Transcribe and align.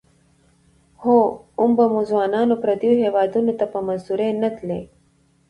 او 1.03 1.13
هم 1.61 1.71
به 1.77 1.85
مو 1.93 2.01
ځوانان 2.09 2.49
پرديو 2.61 2.93
هيوادنو 3.03 3.53
ته 3.59 3.65
په 3.71 3.79
مزدورۍ 3.87 4.29
نه 4.41 4.49
تلى. 4.57 4.81